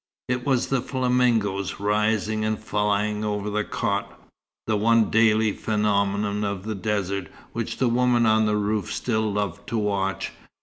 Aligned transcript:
It 0.27 0.43
was 0.47 0.65
the 0.69 0.81
flamingoes 0.81 1.79
rising 1.79 2.43
and 2.43 2.57
flying 2.57 3.23
over 3.23 3.51
the 3.51 3.63
chott, 3.63 4.07
the 4.65 4.75
one 4.75 5.11
daily 5.11 5.51
phenomenon 5.51 6.43
of 6.43 6.63
the 6.63 6.73
desert 6.73 7.27
which 7.53 7.77
the 7.77 7.87
woman 7.87 8.25
on 8.25 8.47
the 8.47 8.57
roof 8.57 8.91
still 8.91 9.31
loved 9.31 9.67
to 9.69 9.77
watch. 9.77 10.31